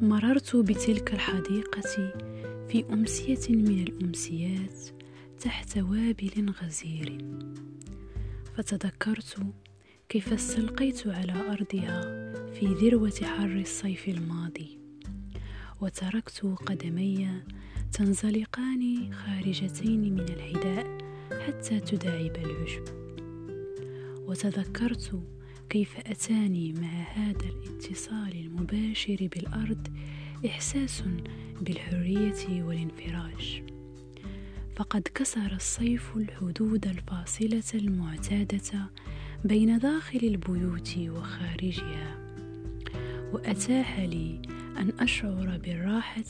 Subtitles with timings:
[0.00, 2.12] مررت بتلك الحديقة
[2.68, 4.88] في أمسية من الأمسيات
[5.40, 7.18] تحت وابل غزير.
[8.56, 9.36] فتذكرت
[10.08, 12.00] كيف استلقيت على أرضها
[12.52, 14.78] في ذروة حر الصيف الماضي
[15.80, 17.28] وتركت قدمي
[17.92, 20.98] تنزلقان خارجتين من الحذاء
[21.46, 22.84] حتى تداعب العشب.
[24.26, 25.22] وتذكرت
[25.70, 29.88] كيف أتاني مع هذا الاتصال المباشر بالأرض
[30.46, 31.02] إحساس
[31.60, 33.62] بالحرية والانفراج
[34.76, 38.90] فقد كسر الصيف الحدود الفاصلة المعتادة
[39.44, 42.16] بين داخل البيوت وخارجها
[43.32, 44.42] وأتاح لي
[44.78, 46.22] أن أشعر بالراحة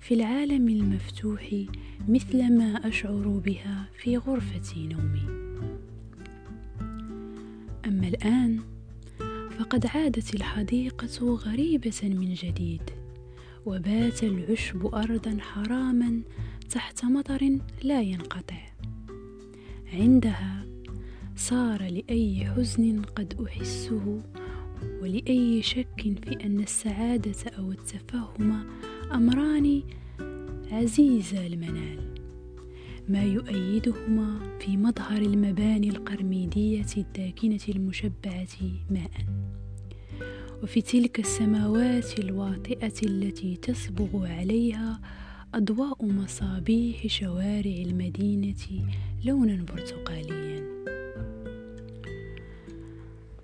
[0.00, 1.64] في العالم المفتوح
[2.08, 5.47] مثل ما أشعر بها في غرفة نومي.
[7.88, 8.60] أما الآن
[9.58, 12.82] فقد عادت الحديقة غريبة من جديد
[13.66, 16.22] وبات العشب أرضا حراما
[16.70, 18.60] تحت مطر لا ينقطع.
[19.92, 20.66] عندها
[21.36, 24.22] صار لأي حزن قد أحسه
[25.02, 28.66] ولأي شك في أن السعادة أو التفاهم
[29.12, 29.82] أمران
[30.72, 32.17] عزيزا المنال.
[33.08, 38.46] ما يؤيدهما في مظهر المباني القرميدية الداكنة المشبعة
[38.90, 39.10] ماء.
[40.62, 45.00] وفي تلك السماوات الواطئة التي تصبغ عليها
[45.54, 48.86] أضواء مصابيح شوارع المدينة
[49.24, 50.68] لونا برتقاليا.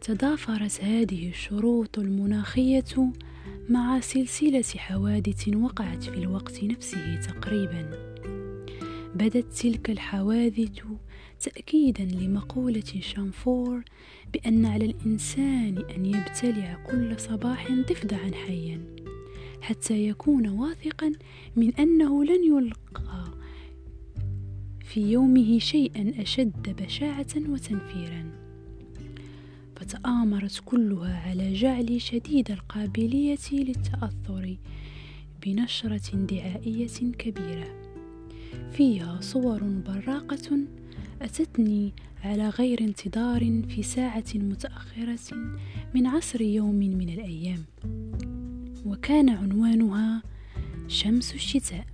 [0.01, 3.13] تضافرت هذه الشروط المناخية
[3.69, 7.91] مع سلسلة حوادث وقعت في الوقت نفسه تقريبا.
[9.15, 10.83] بدت تلك الحوادث
[11.41, 13.83] تأكيدا لمقولة شامفور
[14.33, 18.81] بأن على الإنسان أن يبتلع كل صباح ضفدعا حيا
[19.61, 21.13] حتى يكون واثقا
[21.57, 23.25] من أنه لن يلقى
[24.85, 28.31] في يومه شيئا أشد بشاعة وتنفيرا.
[29.77, 34.57] فتآمرت كلها على جعلي شديد القابلية للتأثر
[35.43, 37.94] بنشرة دعائية كبيرة.
[38.73, 40.59] فيها صور براقة
[41.23, 41.93] أتتني
[42.25, 45.37] على غير انتظار في ساعة متأخرة
[45.95, 47.65] من عصر يوم من الأيام.
[48.87, 50.23] وكان عنوانها
[50.89, 51.87] شمس الشتاء.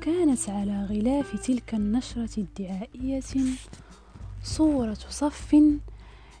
[0.00, 3.20] كانت على غلاف تلك النشرة الدعائية
[4.42, 5.54] صورة صف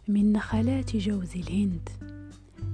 [0.08, 2.09] من نخلات جوز الهند.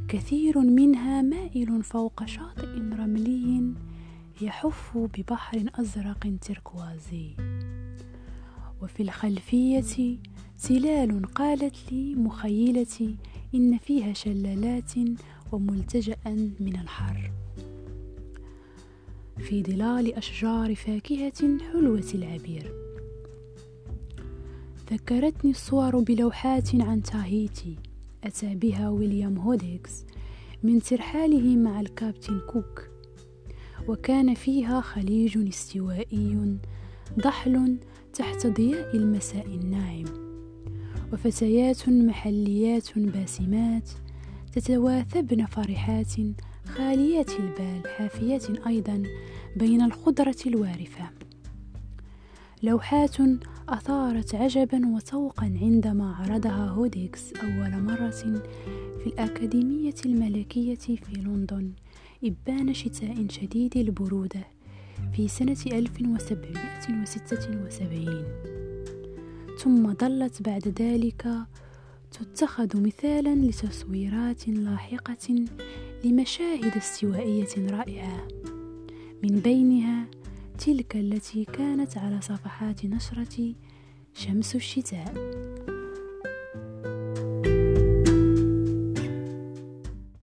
[0.08, 3.72] كثير منها مائل فوق شاطئ رملي
[4.40, 7.30] يحف ببحر أزرق تركوازي.
[8.82, 10.16] وفي الخلفية
[10.62, 13.16] تلال قالت لي مخيلتي
[13.54, 14.92] إن فيها شلالات
[15.52, 16.16] وملتجأ
[16.60, 17.32] من الحر.
[19.38, 22.72] في ظلال أشجار فاكهة حلوة العبير.
[24.92, 27.76] ذكرتني الصور بلوحات عن تاهيتي.
[28.26, 30.04] أتى بها ويليام هوديكس
[30.62, 32.88] من ترحاله مع الكابتن كوك
[33.88, 36.58] وكان فيها خليج استوائي
[37.18, 37.78] ضحل
[38.12, 40.04] تحت ضياء المساء الناعم
[41.12, 43.90] وفتيات محليات باسمات
[44.52, 46.12] تتواثبن فرحات
[46.66, 49.02] خاليات البال حافيات أيضا
[49.56, 51.10] بين الخضرة الوارفة.
[52.62, 53.16] لوحات
[53.68, 58.40] أثارت عجبا وسوقا عندما عرضها هوديكس أول مرة في
[59.06, 61.70] الأكاديمية الملكية في لندن
[62.24, 64.44] إبان شتاء شديد البرودة
[65.12, 68.24] في سنة 1776
[69.58, 71.28] ثم ظلت بعد ذلك
[72.10, 75.44] تتخذ مثالا لتصويرات لاحقة
[76.04, 78.28] لمشاهد استوائية رائعة.
[79.22, 80.06] من بينها
[80.58, 83.54] تلك التي كانت على صفحات نشرة
[84.14, 85.14] شمس الشتاء.